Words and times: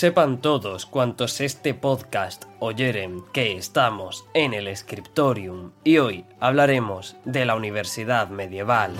Sepan 0.00 0.40
todos 0.40 0.86
cuantos 0.86 1.42
este 1.42 1.74
podcast 1.74 2.46
oyeren 2.58 3.22
que 3.34 3.58
estamos 3.58 4.24
en 4.32 4.54
el 4.54 4.74
Scriptorium 4.74 5.72
y 5.84 5.98
hoy 5.98 6.24
hablaremos 6.40 7.16
de 7.26 7.44
la 7.44 7.54
Universidad 7.54 8.30
Medieval. 8.30 8.94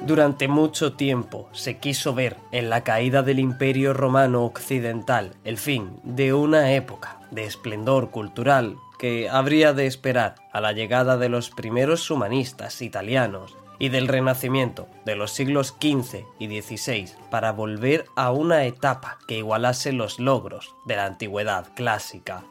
Durante 0.00 0.48
mucho 0.48 0.94
tiempo 0.94 1.48
se 1.52 1.78
quiso 1.78 2.14
ver 2.14 2.36
en 2.50 2.68
la 2.68 2.82
caída 2.82 3.22
del 3.22 3.38
Imperio 3.38 3.94
Romano 3.94 4.44
Occidental 4.44 5.36
el 5.44 5.56
fin 5.56 6.00
de 6.02 6.32
una 6.34 6.72
época 6.72 7.20
de 7.30 7.44
esplendor 7.44 8.10
cultural 8.10 8.76
que 8.98 9.28
habría 9.28 9.72
de 9.72 9.86
esperar 9.86 10.36
a 10.52 10.60
la 10.60 10.72
llegada 10.72 11.16
de 11.16 11.28
los 11.28 11.50
primeros 11.50 12.10
humanistas 12.10 12.82
italianos 12.82 13.56
y 13.78 13.90
del 13.90 14.08
Renacimiento 14.08 14.88
de 15.04 15.16
los 15.16 15.32
siglos 15.32 15.74
XV 15.80 16.24
y 16.38 16.60
XVI 16.60 17.10
para 17.30 17.52
volver 17.52 18.06
a 18.16 18.30
una 18.30 18.64
etapa 18.64 19.18
que 19.28 19.38
igualase 19.38 19.92
los 19.92 20.18
logros 20.18 20.74
de 20.86 20.96
la 20.96 21.06
antigüedad 21.06 21.66
clásica. 21.74 22.44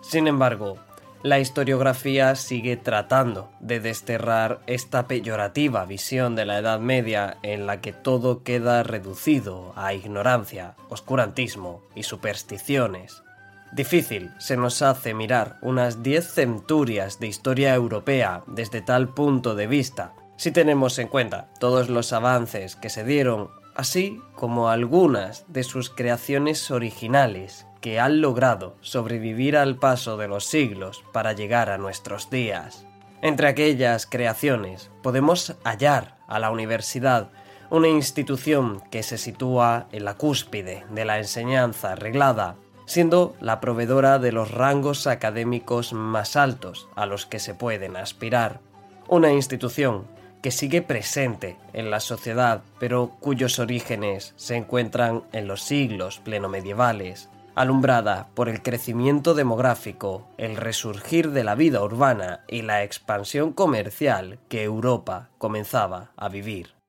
Sin 0.00 0.26
embargo, 0.26 0.78
la 1.22 1.38
historiografía 1.38 2.34
sigue 2.34 2.76
tratando 2.76 3.48
de 3.60 3.78
desterrar 3.78 4.60
esta 4.66 5.06
peyorativa 5.06 5.84
visión 5.84 6.34
de 6.34 6.46
la 6.46 6.58
Edad 6.58 6.80
Media 6.80 7.38
en 7.42 7.66
la 7.66 7.80
que 7.80 7.92
todo 7.92 8.42
queda 8.42 8.82
reducido 8.82 9.72
a 9.76 9.94
ignorancia, 9.94 10.74
oscurantismo 10.88 11.80
y 11.94 12.02
supersticiones. 12.02 13.22
Difícil 13.72 14.32
se 14.38 14.58
nos 14.58 14.82
hace 14.82 15.14
mirar 15.14 15.56
unas 15.62 16.02
diez 16.02 16.30
centurias 16.30 17.18
de 17.20 17.26
historia 17.26 17.74
europea 17.74 18.44
desde 18.46 18.82
tal 18.82 19.08
punto 19.08 19.54
de 19.54 19.66
vista, 19.66 20.12
si 20.36 20.50
tenemos 20.50 20.98
en 20.98 21.08
cuenta 21.08 21.48
todos 21.58 21.88
los 21.88 22.12
avances 22.12 22.76
que 22.76 22.90
se 22.90 23.02
dieron, 23.02 23.48
así 23.74 24.20
como 24.34 24.68
algunas 24.68 25.46
de 25.48 25.62
sus 25.64 25.88
creaciones 25.88 26.70
originales 26.70 27.66
que 27.80 27.98
han 27.98 28.20
logrado 28.20 28.76
sobrevivir 28.82 29.56
al 29.56 29.76
paso 29.76 30.18
de 30.18 30.28
los 30.28 30.44
siglos 30.44 31.02
para 31.12 31.32
llegar 31.32 31.70
a 31.70 31.78
nuestros 31.78 32.28
días. 32.28 32.86
Entre 33.22 33.48
aquellas 33.48 34.04
creaciones 34.04 34.90
podemos 35.02 35.56
hallar 35.64 36.18
a 36.26 36.38
la 36.38 36.50
universidad, 36.50 37.30
una 37.70 37.88
institución 37.88 38.82
que 38.90 39.02
se 39.02 39.16
sitúa 39.16 39.86
en 39.92 40.04
la 40.04 40.14
cúspide 40.14 40.84
de 40.90 41.04
la 41.06 41.18
enseñanza 41.18 41.92
arreglada, 41.92 42.56
siendo 42.86 43.34
la 43.40 43.60
proveedora 43.60 44.18
de 44.18 44.32
los 44.32 44.50
rangos 44.50 45.06
académicos 45.06 45.92
más 45.92 46.36
altos 46.36 46.88
a 46.94 47.06
los 47.06 47.26
que 47.26 47.38
se 47.38 47.54
pueden 47.54 47.96
aspirar. 47.96 48.60
Una 49.08 49.32
institución 49.32 50.06
que 50.42 50.50
sigue 50.50 50.82
presente 50.82 51.56
en 51.72 51.90
la 51.90 52.00
sociedad, 52.00 52.62
pero 52.78 53.12
cuyos 53.20 53.58
orígenes 53.58 54.34
se 54.36 54.56
encuentran 54.56 55.22
en 55.32 55.46
los 55.46 55.62
siglos 55.62 56.18
plenomedievales, 56.18 57.28
alumbrada 57.54 58.28
por 58.34 58.48
el 58.48 58.62
crecimiento 58.62 59.34
demográfico, 59.34 60.26
el 60.38 60.56
resurgir 60.56 61.30
de 61.30 61.44
la 61.44 61.54
vida 61.54 61.82
urbana 61.82 62.40
y 62.48 62.62
la 62.62 62.82
expansión 62.82 63.52
comercial 63.52 64.38
que 64.48 64.64
Europa 64.64 65.30
comenzaba 65.38 66.10
a 66.16 66.28
vivir. 66.28 66.81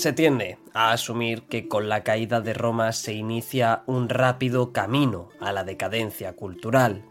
Se 0.00 0.14
tiende 0.14 0.56
a 0.72 0.92
asumir 0.92 1.42
que 1.42 1.68
con 1.68 1.90
la 1.90 2.04
caída 2.04 2.40
de 2.40 2.54
Roma 2.54 2.92
se 2.92 3.12
inicia 3.12 3.82
un 3.84 4.08
rápido 4.08 4.72
camino 4.72 5.28
a 5.40 5.52
la 5.52 5.62
decadencia 5.62 6.32
cultural. 6.32 7.04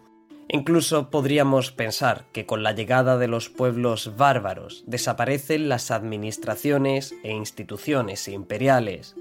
Incluso 0.48 1.12
podríamos 1.12 1.72
pensar 1.72 2.26
que 2.32 2.48
con 2.48 2.64
la 2.64 2.72
llegada 2.72 3.20
de 3.20 3.28
los 3.28 3.48
pueblos 3.50 4.18
bárbaros 4.18 4.86
desaparecen 4.88 5.70
las 5.70 5.92
administraciones 5.92 7.14
e 7.22 7.32
instituciones 7.32 8.28
imperiales. 8.28 9.16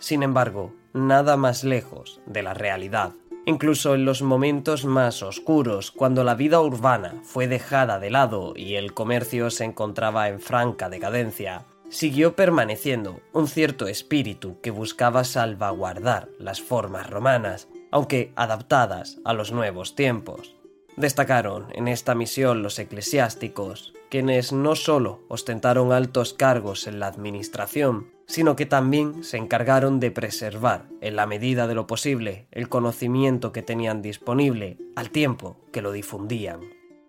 Sin 0.00 0.22
embargo, 0.22 0.74
nada 0.92 1.38
más 1.38 1.64
lejos 1.64 2.20
de 2.26 2.42
la 2.42 2.52
realidad. 2.52 3.12
Incluso 3.46 3.94
en 3.94 4.04
los 4.04 4.20
momentos 4.20 4.84
más 4.84 5.22
oscuros, 5.22 5.92
cuando 5.92 6.24
la 6.24 6.34
vida 6.34 6.60
urbana 6.60 7.14
fue 7.22 7.48
dejada 7.48 7.98
de 7.98 8.10
lado 8.10 8.52
y 8.54 8.74
el 8.74 8.92
comercio 8.92 9.48
se 9.48 9.64
encontraba 9.64 10.28
en 10.28 10.40
franca 10.40 10.90
decadencia, 10.90 11.64
siguió 11.88 12.36
permaneciendo 12.36 13.20
un 13.32 13.48
cierto 13.48 13.86
espíritu 13.86 14.60
que 14.60 14.70
buscaba 14.70 15.24
salvaguardar 15.24 16.28
las 16.38 16.60
formas 16.60 17.08
romanas, 17.08 17.68
aunque 17.90 18.32
adaptadas 18.36 19.18
a 19.24 19.32
los 19.32 19.52
nuevos 19.52 19.94
tiempos. 19.94 20.56
Destacaron 20.96 21.66
en 21.72 21.88
esta 21.88 22.14
misión 22.14 22.62
los 22.62 22.78
eclesiásticos, 22.78 23.94
quienes 24.10 24.52
no 24.52 24.76
solo 24.76 25.24
ostentaron 25.28 25.92
altos 25.92 26.34
cargos 26.34 26.86
en 26.86 27.00
la 27.00 27.08
administración, 27.08 28.12
sino 28.26 28.54
que 28.54 28.64
también 28.64 29.24
se 29.24 29.36
encargaron 29.36 29.98
de 29.98 30.10
preservar, 30.10 30.86
en 31.00 31.16
la 31.16 31.26
medida 31.26 31.66
de 31.66 31.74
lo 31.74 31.86
posible, 31.86 32.46
el 32.52 32.68
conocimiento 32.68 33.52
que 33.52 33.62
tenían 33.62 34.02
disponible 34.02 34.78
al 34.94 35.10
tiempo 35.10 35.56
que 35.72 35.82
lo 35.82 35.92
difundían. 35.92 36.60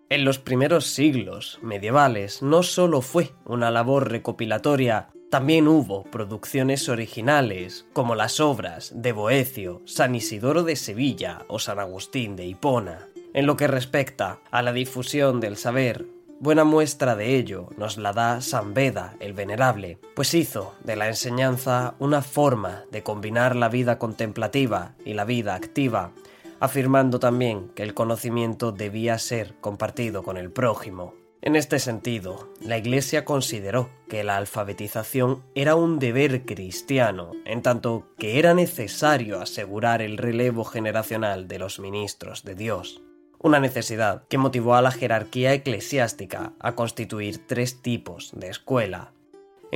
En 0.08 0.24
los 0.24 0.38
primeros 0.38 0.86
siglos 0.86 1.58
medievales 1.62 2.40
no 2.40 2.62
solo 2.62 3.00
fue 3.00 3.32
una 3.44 3.72
labor 3.72 4.08
recopilatoria, 4.08 5.08
también 5.32 5.66
hubo 5.66 6.04
producciones 6.04 6.88
originales, 6.88 7.86
como 7.92 8.14
las 8.14 8.38
obras 8.38 8.92
de 8.94 9.10
Boecio, 9.10 9.82
San 9.84 10.14
Isidoro 10.14 10.62
de 10.62 10.76
Sevilla 10.76 11.44
o 11.48 11.58
San 11.58 11.80
Agustín 11.80 12.36
de 12.36 12.46
Hipona. 12.46 13.08
En 13.34 13.46
lo 13.46 13.56
que 13.56 13.66
respecta 13.66 14.38
a 14.52 14.62
la 14.62 14.72
difusión 14.72 15.40
del 15.40 15.56
saber, 15.56 16.06
buena 16.38 16.62
muestra 16.62 17.16
de 17.16 17.34
ello 17.34 17.70
nos 17.76 17.98
la 17.98 18.12
da 18.12 18.40
San 18.42 18.74
Beda 18.74 19.16
el 19.18 19.32
Venerable, 19.32 19.98
pues 20.14 20.34
hizo 20.34 20.76
de 20.84 20.94
la 20.94 21.08
enseñanza 21.08 21.94
una 21.98 22.22
forma 22.22 22.84
de 22.92 23.02
combinar 23.02 23.56
la 23.56 23.68
vida 23.68 23.98
contemplativa 23.98 24.94
y 25.04 25.14
la 25.14 25.24
vida 25.24 25.56
activa, 25.56 26.12
afirmando 26.60 27.18
también 27.18 27.68
que 27.74 27.82
el 27.82 27.94
conocimiento 27.94 28.72
debía 28.72 29.18
ser 29.18 29.54
compartido 29.60 30.22
con 30.22 30.36
el 30.36 30.50
prójimo. 30.50 31.14
En 31.42 31.54
este 31.54 31.78
sentido, 31.78 32.52
la 32.60 32.76
Iglesia 32.76 33.24
consideró 33.24 33.90
que 34.08 34.24
la 34.24 34.36
alfabetización 34.36 35.44
era 35.54 35.76
un 35.76 35.98
deber 35.98 36.44
cristiano, 36.44 37.32
en 37.44 37.62
tanto 37.62 38.08
que 38.18 38.38
era 38.38 38.52
necesario 38.52 39.40
asegurar 39.40 40.02
el 40.02 40.18
relevo 40.18 40.64
generacional 40.64 41.46
de 41.46 41.58
los 41.60 41.78
ministros 41.78 42.42
de 42.42 42.56
Dios. 42.56 43.00
Una 43.38 43.60
necesidad 43.60 44.24
que 44.28 44.38
motivó 44.38 44.74
a 44.74 44.82
la 44.82 44.90
jerarquía 44.90 45.52
eclesiástica 45.52 46.54
a 46.58 46.74
constituir 46.74 47.46
tres 47.46 47.80
tipos 47.80 48.32
de 48.34 48.48
escuela. 48.48 49.12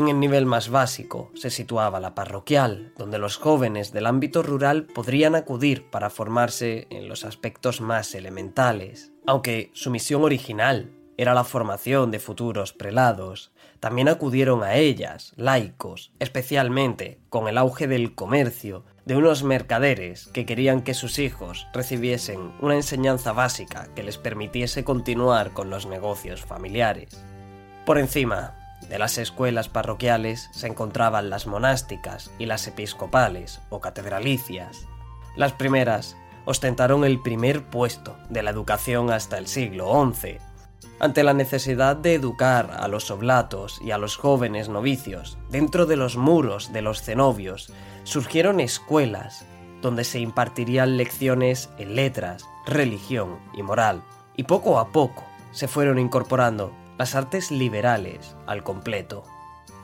En 0.01 0.09
el 0.09 0.19
nivel 0.19 0.47
más 0.47 0.71
básico 0.71 1.31
se 1.35 1.51
situaba 1.51 2.01
la 2.01 2.15
parroquial, 2.15 2.95
donde 2.97 3.19
los 3.19 3.37
jóvenes 3.37 3.93
del 3.93 4.07
ámbito 4.07 4.43
rural 4.43 4.87
podrían 4.87 5.35
acudir 5.35 5.91
para 5.91 6.09
formarse 6.09 6.87
en 6.89 7.07
los 7.07 7.27
aspectos 7.27 7.83
más 7.83 8.15
elementales. 8.15 9.13
Aunque 9.27 9.71
su 9.75 9.91
misión 9.91 10.25
original 10.25 10.91
era 11.19 11.35
la 11.35 11.45
formación 11.45 12.11
de 12.11 12.19
futuros 12.19 12.73
prelados, 12.73 13.53
también 13.79 14.09
acudieron 14.09 14.63
a 14.63 14.77
ellas 14.77 15.35
laicos, 15.37 16.13
especialmente 16.19 17.19
con 17.29 17.47
el 17.47 17.59
auge 17.59 17.87
del 17.87 18.15
comercio, 18.15 18.87
de 19.05 19.17
unos 19.17 19.43
mercaderes 19.43 20.29
que 20.29 20.47
querían 20.47 20.81
que 20.81 20.95
sus 20.95 21.19
hijos 21.19 21.67
recibiesen 21.75 22.55
una 22.63 22.77
enseñanza 22.77 23.33
básica 23.35 23.91
que 23.95 24.03
les 24.03 24.17
permitiese 24.17 24.83
continuar 24.83 25.51
con 25.51 25.69
los 25.69 25.85
negocios 25.85 26.41
familiares. 26.41 27.23
Por 27.85 27.99
encima 27.99 28.60
de 28.89 28.99
las 28.99 29.19
escuelas 29.19 29.69
parroquiales 29.69 30.49
se 30.53 30.67
encontraban 30.67 31.31
las 31.31 31.47
monásticas 31.47 32.31
y 32.39 32.47
las 32.47 32.67
episcopales 32.67 33.61
o 33.71 33.81
catedralicias. 33.81 34.87
Las 35.37 35.53
primeras 35.53 36.17
ostentaron 36.45 37.05
el 37.05 37.21
primer 37.21 37.65
puesto 37.65 38.17
de 38.29 38.43
la 38.43 38.51
educación 38.51 39.11
hasta 39.11 39.39
el 39.39 39.47
siglo 39.47 39.93
XI, 40.13 40.39
ante 40.99 41.23
la 41.23 41.33
necesidad 41.33 41.97
de 41.97 42.15
educar 42.15 42.77
a 42.79 42.87
los 42.87 43.11
oblatos 43.11 43.81
y 43.83 43.91
a 43.91 43.99
los 43.99 44.17
jóvenes 44.17 44.69
novicios 44.69 45.39
dentro 45.49 45.87
de 45.87 45.97
los 45.97 46.17
muros 46.17 46.73
de 46.75 46.83
los 46.83 47.03
cenobios, 47.03 47.73
surgieron 48.05 48.61
escuelas 48.61 49.47
donde 49.81 50.05
se 50.05 50.21
impartirían 50.21 50.99
lecciones 50.99 51.71
en 51.79 51.97
letras, 51.97 52.45
religión 52.67 53.39
y 53.55 53.63
moral, 53.63 54.03
y 54.37 54.45
poco 54.45 54.79
a 54.79 54.89
poco 54.89 55.25
se 55.53 55.69
fueron 55.69 55.99
incorporando 55.99 56.71
las 57.01 57.15
artes 57.15 57.51
liberales 57.51 58.37
al 58.47 58.63
completo. 58.63 59.25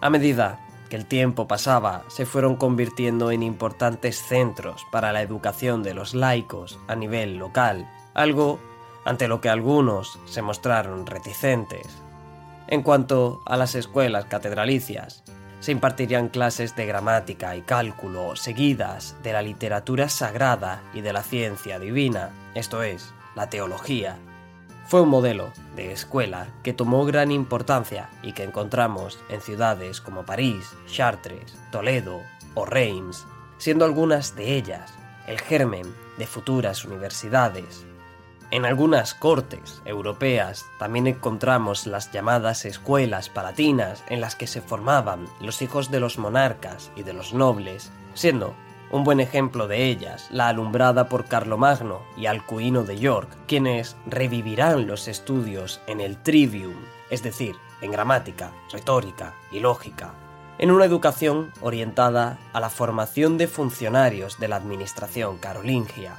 A 0.02 0.10
medida 0.10 0.60
que 0.90 0.96
el 0.96 1.06
tiempo 1.06 1.48
pasaba, 1.48 2.02
se 2.08 2.26
fueron 2.26 2.56
convirtiendo 2.56 3.30
en 3.30 3.42
importantes 3.42 4.20
centros 4.22 4.84
para 4.92 5.12
la 5.12 5.22
educación 5.22 5.82
de 5.82 5.94
los 5.94 6.14
laicos 6.14 6.78
a 6.88 6.94
nivel 6.94 7.38
local, 7.38 7.90
algo 8.12 8.60
ante 9.06 9.28
lo 9.28 9.40
que 9.40 9.48
algunos 9.48 10.18
se 10.26 10.42
mostraron 10.42 11.06
reticentes. 11.06 11.86
En 12.66 12.82
cuanto 12.82 13.40
a 13.46 13.56
las 13.56 13.76
escuelas 13.76 14.26
catedralicias, 14.26 15.24
se 15.60 15.72
impartirían 15.72 16.28
clases 16.28 16.76
de 16.76 16.84
gramática 16.84 17.56
y 17.56 17.62
cálculo 17.62 18.36
seguidas 18.36 19.16
de 19.22 19.32
la 19.32 19.40
literatura 19.40 20.10
sagrada 20.10 20.82
y 20.92 21.00
de 21.00 21.14
la 21.14 21.22
ciencia 21.22 21.78
divina, 21.78 22.28
esto 22.54 22.82
es, 22.82 23.14
la 23.34 23.48
teología. 23.48 24.19
Fue 24.86 25.00
un 25.00 25.08
modelo 25.08 25.50
de 25.74 25.90
escuela 25.90 26.46
que 26.62 26.72
tomó 26.72 27.04
gran 27.04 27.32
importancia 27.32 28.08
y 28.22 28.34
que 28.34 28.44
encontramos 28.44 29.18
en 29.28 29.40
ciudades 29.40 30.00
como 30.00 30.24
París, 30.24 30.76
Chartres, 30.86 31.58
Toledo 31.72 32.20
o 32.54 32.64
Reims, 32.64 33.26
siendo 33.58 33.84
algunas 33.84 34.36
de 34.36 34.54
ellas 34.54 34.94
el 35.26 35.40
germen 35.40 35.92
de 36.18 36.26
futuras 36.28 36.84
universidades. 36.84 37.84
En 38.52 38.64
algunas 38.64 39.12
cortes 39.14 39.82
europeas 39.84 40.64
también 40.78 41.08
encontramos 41.08 41.88
las 41.88 42.12
llamadas 42.12 42.64
escuelas 42.64 43.28
palatinas 43.28 44.04
en 44.08 44.20
las 44.20 44.36
que 44.36 44.46
se 44.46 44.60
formaban 44.60 45.26
los 45.40 45.62
hijos 45.62 45.90
de 45.90 45.98
los 45.98 46.16
monarcas 46.16 46.92
y 46.94 47.02
de 47.02 47.12
los 47.12 47.34
nobles, 47.34 47.90
siendo 48.14 48.54
un 48.90 49.04
buen 49.04 49.20
ejemplo 49.20 49.68
de 49.68 49.84
ellas 49.84 50.28
la 50.30 50.48
alumbrada 50.48 51.08
por 51.08 51.24
Carlomagno 51.24 52.02
y 52.16 52.26
Alcuino 52.26 52.84
de 52.84 52.98
York, 52.98 53.28
quienes 53.46 53.96
revivirán 54.06 54.86
los 54.86 55.08
estudios 55.08 55.80
en 55.86 56.00
el 56.00 56.16
trivium, 56.22 56.74
es 57.10 57.22
decir, 57.22 57.56
en 57.80 57.90
gramática, 57.90 58.52
retórica 58.72 59.34
y 59.50 59.60
lógica, 59.60 60.14
en 60.58 60.70
una 60.70 60.84
educación 60.84 61.52
orientada 61.60 62.38
a 62.52 62.60
la 62.60 62.70
formación 62.70 63.38
de 63.38 63.46
funcionarios 63.46 64.38
de 64.38 64.48
la 64.48 64.56
administración 64.56 65.38
carolingia. 65.38 66.16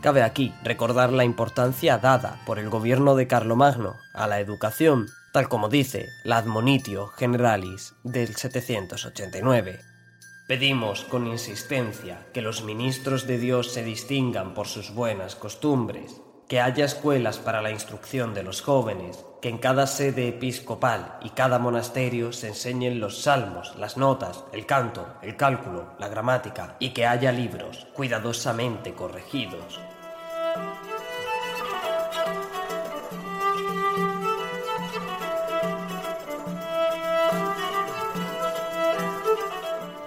Cabe 0.00 0.22
aquí 0.22 0.54
recordar 0.62 1.12
la 1.12 1.24
importancia 1.24 1.98
dada 1.98 2.40
por 2.46 2.58
el 2.58 2.70
gobierno 2.70 3.16
de 3.16 3.26
Carlomagno 3.26 3.96
a 4.14 4.26
la 4.26 4.40
educación, 4.40 5.08
tal 5.32 5.48
como 5.48 5.68
dice 5.68 6.08
la 6.24 6.38
Admonitio 6.38 7.08
Generalis 7.08 7.94
del 8.02 8.34
789. 8.34 9.89
Pedimos 10.50 11.04
con 11.04 11.28
insistencia 11.28 12.26
que 12.32 12.42
los 12.42 12.64
ministros 12.64 13.28
de 13.28 13.38
Dios 13.38 13.70
se 13.70 13.84
distingan 13.84 14.52
por 14.52 14.66
sus 14.66 14.92
buenas 14.92 15.36
costumbres, 15.36 16.22
que 16.48 16.60
haya 16.60 16.84
escuelas 16.84 17.38
para 17.38 17.62
la 17.62 17.70
instrucción 17.70 18.34
de 18.34 18.42
los 18.42 18.60
jóvenes, 18.60 19.24
que 19.40 19.48
en 19.48 19.58
cada 19.58 19.86
sede 19.86 20.26
episcopal 20.26 21.20
y 21.22 21.30
cada 21.30 21.60
monasterio 21.60 22.32
se 22.32 22.48
enseñen 22.48 22.98
los 22.98 23.22
salmos, 23.22 23.76
las 23.76 23.96
notas, 23.96 24.42
el 24.52 24.66
canto, 24.66 25.06
el 25.22 25.36
cálculo, 25.36 25.92
la 26.00 26.08
gramática 26.08 26.74
y 26.80 26.90
que 26.90 27.06
haya 27.06 27.30
libros 27.30 27.86
cuidadosamente 27.94 28.92
corregidos. 28.92 29.78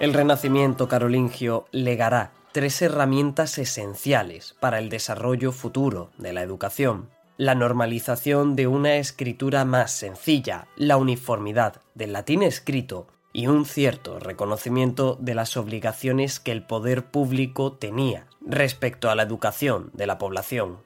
El 0.04 0.12
Renacimiento 0.12 0.86
carolingio 0.86 1.64
legará 1.70 2.32
tres 2.52 2.82
herramientas 2.82 3.56
esenciales 3.56 4.54
para 4.60 4.78
el 4.78 4.90
desarrollo 4.90 5.50
futuro 5.50 6.10
de 6.18 6.34
la 6.34 6.42
educación. 6.42 7.08
La 7.38 7.54
normalización 7.54 8.54
de 8.54 8.66
una 8.66 8.96
escritura 8.96 9.64
más 9.64 9.92
sencilla, 9.92 10.66
la 10.76 10.98
uniformidad 10.98 11.80
del 11.94 12.12
latín 12.12 12.42
escrito 12.42 13.06
y 13.32 13.46
un 13.46 13.64
cierto 13.64 14.18
reconocimiento 14.18 15.16
de 15.22 15.34
las 15.34 15.56
obligaciones 15.56 16.38
que 16.38 16.52
el 16.52 16.66
poder 16.66 17.06
público 17.06 17.72
tenía 17.72 18.26
respecto 18.42 19.08
a 19.08 19.14
la 19.14 19.22
educación 19.22 19.88
de 19.94 20.06
la 20.06 20.18
población. 20.18 20.80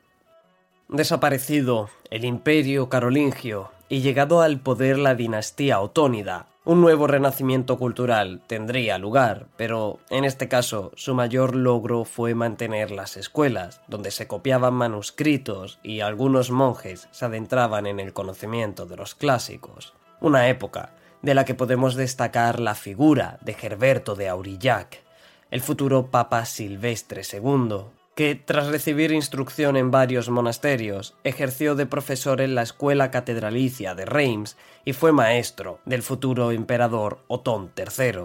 Desaparecido 0.89 1.91
el 2.13 2.25
imperio 2.25 2.89
carolingio 2.89 3.73
y 3.89 4.01
llegado 4.01 4.43
al 4.43 4.61
poder 4.61 4.97
la 4.97 5.17
dinastía 5.17 5.81
otónida, 5.81 6.47
un 6.69 6.83
nuevo 6.83 7.07
renacimiento 7.07 7.79
cultural 7.79 8.43
tendría 8.47 8.99
lugar, 8.99 9.47
pero 9.57 10.01
en 10.11 10.27
este 10.27 10.49
caso 10.49 10.93
su 10.97 11.15
mayor 11.15 11.57
logro 11.57 12.05
fue 12.05 12.35
mantener 12.35 12.91
las 12.91 13.17
escuelas, 13.17 13.81
donde 13.89 14.11
se 14.11 14.27
copiaban 14.27 14.75
manuscritos 14.75 15.81
y 15.83 16.01
algunos 16.01 16.51
monjes 16.51 17.09
se 17.11 17.25
adentraban 17.25 17.87
en 17.87 18.01
el 18.01 18.13
conocimiento 18.13 18.85
de 18.85 18.97
los 18.99 19.15
clásicos. 19.15 19.95
Una 20.21 20.51
época 20.51 20.93
de 21.23 21.35
la 21.35 21.47
que 21.47 21.55
podemos 21.55 21.95
destacar 21.95 22.61
la 22.61 22.75
figura 22.75 23.39
de 23.41 23.55
Gerberto 23.55 24.15
de 24.15 24.29
Aurillac, 24.29 25.03
el 25.51 25.63
futuro 25.63 26.11
Papa 26.11 26.45
Silvestre 26.45 27.23
II, 27.33 27.85
que, 28.19 28.35
tras 28.35 28.67
recibir 28.67 29.13
instrucción 29.13 29.77
en 29.77 29.93
varios 29.93 30.29
monasterios, 30.29 31.15
ejerció 31.23 31.77
de 31.77 31.87
profesor 31.87 32.41
en 32.41 32.57
la 32.57 32.63
escuela 32.63 33.13
catedralicia 33.13 33.95
de 33.95 34.07
Reims 34.07 34.57
y 34.85 34.93
fue 34.93 35.13
maestro 35.13 35.79
del 35.85 36.03
futuro 36.03 36.51
emperador 36.51 37.21
Otón 37.29 37.71
III. 37.77 38.23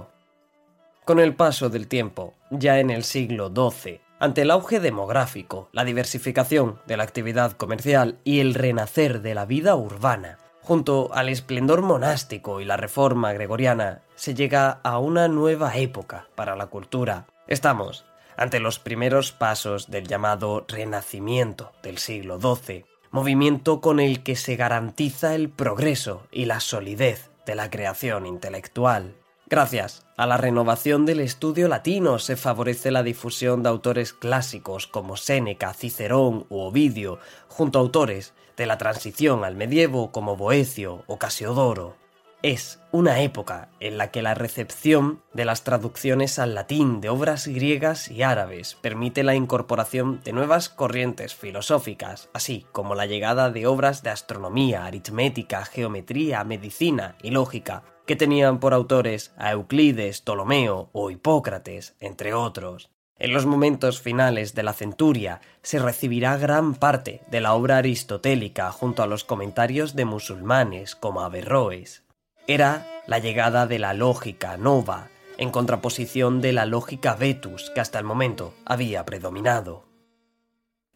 Con 1.05 1.19
el 1.19 1.35
paso 1.35 1.69
del 1.69 1.87
tiempo, 1.87 2.33
ya 2.49 2.79
en 2.79 2.89
el 2.89 3.03
siglo 3.03 3.53
XII, 3.55 4.01
ante 4.17 4.41
el 4.41 4.49
auge 4.49 4.79
demográfico, 4.79 5.69
la 5.73 5.85
diversificación 5.85 6.79
de 6.87 6.97
la 6.97 7.03
actividad 7.03 7.51
comercial 7.51 8.17
y 8.23 8.39
el 8.39 8.55
renacer 8.55 9.21
de 9.21 9.35
la 9.35 9.45
vida 9.45 9.75
urbana, 9.75 10.39
junto 10.63 11.13
al 11.13 11.29
esplendor 11.29 11.83
monástico 11.83 12.62
y 12.62 12.65
la 12.65 12.77
reforma 12.77 13.31
gregoriana, 13.31 14.01
se 14.15 14.33
llega 14.33 14.79
a 14.81 14.97
una 14.97 15.27
nueva 15.27 15.77
época 15.77 16.29
para 16.33 16.55
la 16.55 16.65
cultura. 16.65 17.27
Estamos 17.45 18.05
ante 18.37 18.59
los 18.59 18.79
primeros 18.79 19.31
pasos 19.31 19.89
del 19.89 20.07
llamado 20.07 20.65
Renacimiento 20.67 21.71
del 21.83 21.97
siglo 21.97 22.39
XII, 22.39 22.85
movimiento 23.11 23.81
con 23.81 23.99
el 23.99 24.23
que 24.23 24.35
se 24.35 24.55
garantiza 24.55 25.35
el 25.35 25.49
progreso 25.49 26.27
y 26.31 26.45
la 26.45 26.59
solidez 26.59 27.29
de 27.45 27.55
la 27.55 27.69
creación 27.69 28.25
intelectual. 28.25 29.15
Gracias 29.47 30.05
a 30.17 30.25
la 30.25 30.37
renovación 30.37 31.05
del 31.05 31.19
estudio 31.19 31.67
latino 31.67 32.17
se 32.17 32.35
favorece 32.35 32.89
la 32.89 33.03
difusión 33.03 33.61
de 33.61 33.69
autores 33.69 34.13
clásicos 34.13 34.87
como 34.87 35.17
Séneca, 35.17 35.73
Cicerón 35.73 36.45
u 36.49 36.59
Ovidio, 36.59 37.19
junto 37.49 37.77
a 37.77 37.81
autores 37.81 38.33
de 38.57 38.65
la 38.65 38.77
transición 38.77 39.43
al 39.43 39.55
medievo 39.55 40.11
como 40.11 40.37
Boecio 40.37 41.03
o 41.07 41.19
Casiodoro. 41.19 42.02
Es 42.43 42.81
una 42.91 43.21
época 43.21 43.69
en 43.79 43.97
la 43.97 44.12
que 44.12 44.21
la 44.21 44.33
recepción 44.33 45.21
de 45.31 45.45
las 45.45 45.63
traducciones 45.63 46.39
al 46.39 46.55
latín 46.55 47.00
de 47.00 47.07
obras 47.07 47.47
griegas 47.47 48.12
y 48.12 48.21
árabes 48.21 48.75
permite 48.81 49.23
la 49.23 49.33
incorporación 49.33 50.19
de 50.25 50.33
nuevas 50.33 50.67
corrientes 50.67 51.33
filosóficas, 51.33 52.27
así 52.33 52.65
como 52.73 52.95
la 52.95 53.05
llegada 53.05 53.50
de 53.50 53.65
obras 53.65 54.03
de 54.03 54.09
astronomía, 54.09 54.85
aritmética, 54.85 55.63
geometría, 55.63 56.43
medicina 56.43 57.15
y 57.23 57.31
lógica, 57.31 57.83
que 58.05 58.17
tenían 58.17 58.59
por 58.59 58.73
autores 58.73 59.31
a 59.38 59.53
Euclides, 59.53 60.19
Ptolomeo 60.19 60.89
o 60.91 61.12
Hipócrates, 61.12 61.95
entre 62.01 62.33
otros. 62.33 62.89
En 63.17 63.31
los 63.31 63.45
momentos 63.45 64.01
finales 64.01 64.53
de 64.53 64.63
la 64.63 64.73
centuria 64.73 65.39
se 65.62 65.79
recibirá 65.79 66.35
gran 66.35 66.75
parte 66.75 67.21
de 67.31 67.39
la 67.39 67.53
obra 67.53 67.77
aristotélica 67.77 68.69
junto 68.73 69.01
a 69.01 69.07
los 69.07 69.23
comentarios 69.23 69.95
de 69.95 70.03
musulmanes 70.03 70.97
como 70.97 71.21
Averroes. 71.21 72.02
Era 72.47 72.85
la 73.07 73.19
llegada 73.19 73.67
de 73.67 73.79
la 73.79 73.93
lógica 73.93 74.57
nova, 74.57 75.07
en 75.38 75.50
contraposición 75.50 76.41
de 76.41 76.51
la 76.51 76.65
lógica 76.65 77.15
vetus 77.15 77.71
que 77.73 77.79
hasta 77.79 78.00
el 78.00 78.05
momento 78.05 78.53
había 78.65 79.05
predominado. 79.05 79.85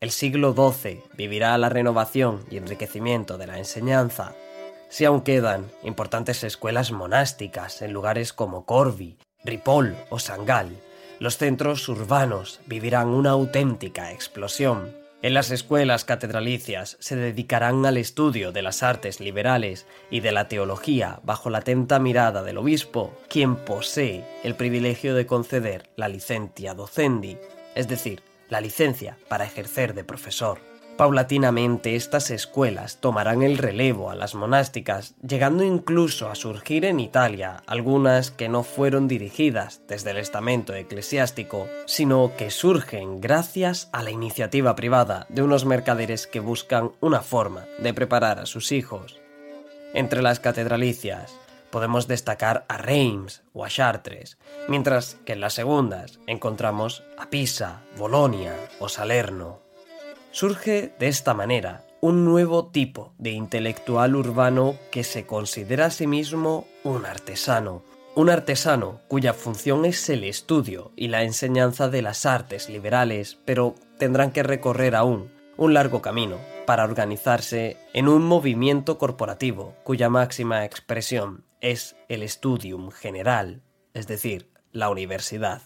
El 0.01 0.11
siglo 0.11 0.53
XII 0.53 1.03
vivirá 1.15 1.57
la 1.57 1.69
renovación 1.69 2.45
y 2.51 2.57
enriquecimiento 2.57 3.37
de 3.37 3.47
la 3.47 3.57
enseñanza, 3.57 4.35
si 4.89 5.05
aún 5.05 5.21
quedan 5.21 5.71
importantes 5.83 6.43
escuelas 6.43 6.91
monásticas 6.91 7.81
en 7.81 7.93
lugares 7.93 8.33
como 8.33 8.65
Corby, 8.65 9.17
Ripoll 9.45 9.95
o 10.09 10.19
Sangal, 10.19 10.77
los 11.19 11.37
centros 11.37 11.87
urbanos 11.87 12.59
vivirán 12.67 13.07
una 13.07 13.31
auténtica 13.31 14.11
explosión. 14.11 14.95
En 15.23 15.33
las 15.33 15.49
escuelas 15.49 16.05
catedralicias 16.05 16.95
se 16.99 17.15
dedicarán 17.15 17.83
al 17.87 17.97
estudio 17.97 18.51
de 18.51 18.61
las 18.61 18.83
artes 18.83 19.19
liberales 19.19 19.87
y 20.11 20.19
de 20.19 20.31
la 20.31 20.47
teología 20.47 21.19
bajo 21.23 21.49
la 21.49 21.59
atenta 21.59 21.97
mirada 21.97 22.43
del 22.43 22.59
obispo, 22.59 23.17
quien 23.27 23.55
posee 23.55 24.23
el 24.43 24.53
privilegio 24.53 25.15
de 25.15 25.25
conceder 25.25 25.89
la 25.95 26.07
licencia 26.07 26.75
docendi, 26.75 27.37
es 27.73 27.87
decir, 27.87 28.21
la 28.49 28.61
licencia 28.61 29.17
para 29.27 29.45
ejercer 29.45 29.95
de 29.95 30.03
profesor. 30.03 30.59
Paulatinamente 30.97 31.95
estas 31.95 32.31
escuelas 32.31 32.97
tomarán 32.97 33.43
el 33.43 33.59
relevo 33.59 34.09
a 34.09 34.15
las 34.15 34.33
monásticas, 34.33 35.13
llegando 35.21 35.63
incluso 35.63 36.27
a 36.27 36.33
surgir 36.33 36.85
en 36.85 36.99
Italia 36.99 37.61
algunas 37.67 38.31
que 38.31 38.49
no 38.49 38.63
fueron 38.63 39.07
dirigidas 39.07 39.81
desde 39.87 40.09
el 40.09 40.17
estamento 40.17 40.73
eclesiástico, 40.73 41.67
sino 41.85 42.35
que 42.35 42.49
surgen 42.49 43.21
gracias 43.21 43.89
a 43.91 44.01
la 44.01 44.09
iniciativa 44.09 44.75
privada 44.75 45.27
de 45.29 45.43
unos 45.43 45.65
mercaderes 45.65 46.25
que 46.25 46.39
buscan 46.39 46.91
una 46.99 47.21
forma 47.21 47.65
de 47.77 47.93
preparar 47.93 48.39
a 48.39 48.47
sus 48.47 48.71
hijos. 48.71 49.21
Entre 49.93 50.23
las 50.23 50.39
catedralicias 50.39 51.31
podemos 51.69 52.07
destacar 52.07 52.65
a 52.69 52.77
Reims 52.77 53.43
o 53.53 53.65
a 53.65 53.69
Chartres, 53.69 54.39
mientras 54.67 55.19
que 55.25 55.33
en 55.33 55.41
las 55.41 55.53
segundas 55.53 56.19
encontramos 56.25 57.03
a 57.19 57.29
Pisa, 57.29 57.83
Bolonia 57.97 58.55
o 58.79 58.89
Salerno. 58.89 59.66
Surge 60.39 60.93
de 60.99 61.07
esta 61.07 61.33
manera 61.33 61.83
un 61.99 62.23
nuevo 62.23 62.67
tipo 62.67 63.11
de 63.17 63.31
intelectual 63.31 64.15
urbano 64.15 64.75
que 64.91 65.03
se 65.03 65.25
considera 65.25 65.87
a 65.87 65.89
sí 65.89 66.05
mismo 66.05 66.67
un 66.83 67.07
artesano. 67.07 67.81
Un 68.13 68.29
artesano 68.29 69.01
cuya 69.07 69.33
función 69.33 69.83
es 69.83 70.07
el 70.09 70.23
estudio 70.23 70.91
y 70.95 71.07
la 71.07 71.23
enseñanza 71.23 71.89
de 71.89 72.03
las 72.03 72.27
artes 72.27 72.69
liberales, 72.69 73.39
pero 73.45 73.73
tendrán 73.97 74.29
que 74.29 74.43
recorrer 74.43 74.95
aún 74.95 75.31
un 75.57 75.73
largo 75.73 76.03
camino 76.03 76.37
para 76.67 76.83
organizarse 76.83 77.77
en 77.93 78.07
un 78.07 78.23
movimiento 78.23 78.99
corporativo 78.99 79.73
cuya 79.83 80.07
máxima 80.07 80.65
expresión 80.65 81.45
es 81.61 81.95
el 82.09 82.21
estudium 82.21 82.91
general, 82.91 83.63
es 83.95 84.05
decir, 84.05 84.51
la 84.71 84.91
universidad. 84.91 85.63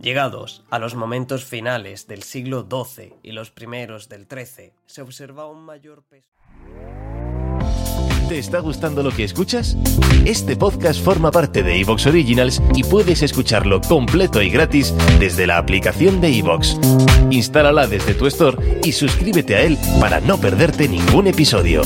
Llegados 0.00 0.64
a 0.70 0.78
los 0.78 0.94
momentos 0.94 1.44
finales 1.44 2.06
del 2.06 2.22
siglo 2.22 2.66
XII 2.70 3.16
y 3.22 3.32
los 3.32 3.50
primeros 3.50 4.08
del 4.08 4.26
XIII, 4.26 4.72
se 4.86 5.02
observa 5.02 5.46
un 5.46 5.62
mayor 5.62 6.02
peso. 6.04 6.30
¿Te 8.26 8.38
está 8.38 8.60
gustando 8.60 9.02
lo 9.02 9.10
que 9.10 9.24
escuchas? 9.24 9.76
Este 10.24 10.56
podcast 10.56 11.04
forma 11.04 11.30
parte 11.30 11.62
de 11.62 11.80
Evox 11.80 12.06
Originals 12.06 12.62
y 12.74 12.84
puedes 12.84 13.22
escucharlo 13.22 13.82
completo 13.82 14.40
y 14.40 14.48
gratis 14.48 14.94
desde 15.18 15.46
la 15.46 15.58
aplicación 15.58 16.22
de 16.22 16.38
Evox. 16.38 16.78
Instálala 17.30 17.86
desde 17.86 18.14
tu 18.14 18.26
store 18.26 18.80
y 18.82 18.92
suscríbete 18.92 19.56
a 19.56 19.62
él 19.62 19.76
para 20.00 20.20
no 20.20 20.38
perderte 20.38 20.88
ningún 20.88 21.26
episodio. 21.26 21.82